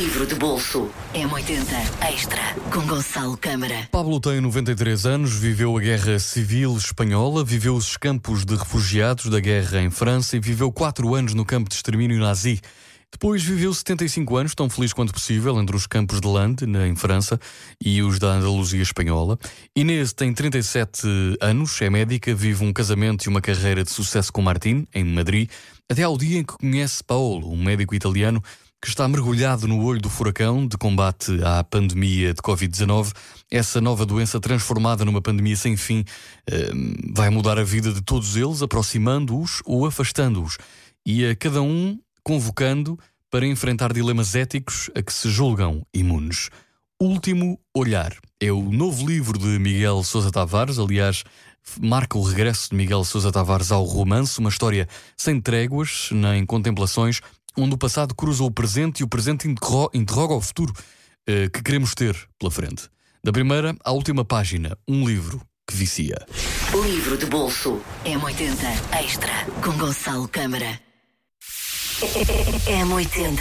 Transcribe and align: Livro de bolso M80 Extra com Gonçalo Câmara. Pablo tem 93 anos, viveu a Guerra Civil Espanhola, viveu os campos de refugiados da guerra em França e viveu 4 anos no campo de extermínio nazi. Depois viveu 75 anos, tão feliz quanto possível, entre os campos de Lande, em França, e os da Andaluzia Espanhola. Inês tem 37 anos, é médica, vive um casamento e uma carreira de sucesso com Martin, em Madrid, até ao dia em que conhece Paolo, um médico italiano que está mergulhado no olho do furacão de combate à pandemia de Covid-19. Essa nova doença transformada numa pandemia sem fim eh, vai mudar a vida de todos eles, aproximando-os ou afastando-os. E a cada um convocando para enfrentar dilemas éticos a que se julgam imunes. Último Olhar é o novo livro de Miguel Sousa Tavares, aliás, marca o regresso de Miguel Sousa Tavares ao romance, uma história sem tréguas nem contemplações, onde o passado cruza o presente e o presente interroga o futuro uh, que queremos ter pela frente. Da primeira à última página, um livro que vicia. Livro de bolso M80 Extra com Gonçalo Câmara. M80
Livro 0.00 0.26
de 0.26 0.34
bolso 0.34 0.88
M80 1.12 2.10
Extra 2.10 2.54
com 2.72 2.80
Gonçalo 2.86 3.36
Câmara. 3.36 3.86
Pablo 3.92 4.18
tem 4.18 4.40
93 4.40 5.04
anos, 5.04 5.34
viveu 5.34 5.76
a 5.76 5.80
Guerra 5.80 6.18
Civil 6.18 6.74
Espanhola, 6.74 7.44
viveu 7.44 7.74
os 7.74 7.98
campos 7.98 8.46
de 8.46 8.56
refugiados 8.56 9.26
da 9.26 9.38
guerra 9.38 9.82
em 9.82 9.90
França 9.90 10.38
e 10.38 10.40
viveu 10.40 10.72
4 10.72 11.14
anos 11.14 11.34
no 11.34 11.44
campo 11.44 11.68
de 11.68 11.74
extermínio 11.74 12.18
nazi. 12.18 12.62
Depois 13.12 13.42
viveu 13.42 13.74
75 13.74 14.36
anos, 14.38 14.54
tão 14.54 14.70
feliz 14.70 14.94
quanto 14.94 15.12
possível, 15.12 15.60
entre 15.60 15.76
os 15.76 15.86
campos 15.86 16.18
de 16.18 16.26
Lande, 16.26 16.64
em 16.64 16.96
França, 16.96 17.38
e 17.78 18.02
os 18.02 18.18
da 18.18 18.28
Andaluzia 18.28 18.80
Espanhola. 18.80 19.38
Inês 19.76 20.14
tem 20.14 20.32
37 20.32 21.02
anos, 21.42 21.78
é 21.82 21.90
médica, 21.90 22.34
vive 22.34 22.64
um 22.64 22.72
casamento 22.72 23.26
e 23.26 23.28
uma 23.28 23.42
carreira 23.42 23.84
de 23.84 23.90
sucesso 23.90 24.32
com 24.32 24.40
Martin, 24.40 24.86
em 24.94 25.04
Madrid, 25.04 25.50
até 25.90 26.04
ao 26.04 26.16
dia 26.16 26.38
em 26.38 26.44
que 26.44 26.54
conhece 26.54 27.04
Paolo, 27.04 27.52
um 27.52 27.62
médico 27.62 27.94
italiano 27.94 28.42
que 28.80 28.88
está 28.88 29.06
mergulhado 29.06 29.68
no 29.68 29.84
olho 29.84 30.00
do 30.00 30.08
furacão 30.08 30.66
de 30.66 30.78
combate 30.78 31.38
à 31.44 31.62
pandemia 31.62 32.32
de 32.32 32.40
Covid-19. 32.40 33.12
Essa 33.50 33.78
nova 33.80 34.06
doença 34.06 34.40
transformada 34.40 35.04
numa 35.04 35.20
pandemia 35.20 35.56
sem 35.56 35.76
fim 35.76 36.02
eh, 36.46 36.70
vai 37.12 37.28
mudar 37.28 37.58
a 37.58 37.62
vida 37.62 37.92
de 37.92 38.00
todos 38.00 38.36
eles, 38.36 38.62
aproximando-os 38.62 39.60
ou 39.66 39.84
afastando-os. 39.84 40.56
E 41.04 41.26
a 41.26 41.36
cada 41.36 41.60
um 41.60 41.98
convocando 42.24 42.98
para 43.30 43.46
enfrentar 43.46 43.92
dilemas 43.92 44.34
éticos 44.34 44.90
a 44.94 45.02
que 45.02 45.12
se 45.12 45.28
julgam 45.28 45.86
imunes. 45.92 46.48
Último 46.98 47.58
Olhar 47.74 48.14
é 48.40 48.50
o 48.50 48.62
novo 48.62 49.06
livro 49.06 49.38
de 49.38 49.58
Miguel 49.58 50.02
Sousa 50.02 50.30
Tavares, 50.30 50.78
aliás, 50.78 51.24
marca 51.80 52.18
o 52.18 52.22
regresso 52.22 52.70
de 52.70 52.76
Miguel 52.76 53.04
Sousa 53.04 53.30
Tavares 53.30 53.70
ao 53.70 53.84
romance, 53.84 54.38
uma 54.38 54.48
história 54.48 54.88
sem 55.16 55.40
tréguas 55.40 56.08
nem 56.12 56.44
contemplações, 56.44 57.20
onde 57.56 57.74
o 57.74 57.78
passado 57.78 58.14
cruza 58.14 58.44
o 58.44 58.50
presente 58.50 59.00
e 59.00 59.04
o 59.04 59.08
presente 59.08 59.48
interroga 59.94 60.34
o 60.34 60.40
futuro 60.40 60.72
uh, 60.72 61.50
que 61.50 61.62
queremos 61.62 61.94
ter 61.94 62.16
pela 62.38 62.50
frente. 62.50 62.88
Da 63.22 63.32
primeira 63.32 63.76
à 63.84 63.92
última 63.92 64.24
página, 64.24 64.76
um 64.88 65.06
livro 65.06 65.40
que 65.66 65.76
vicia. 65.76 66.26
Livro 66.84 67.16
de 67.18 67.26
bolso 67.26 67.80
M80 68.04 69.02
Extra 69.02 69.44
com 69.62 69.72
Gonçalo 69.76 70.26
Câmara. 70.28 70.80
M80 72.66 73.40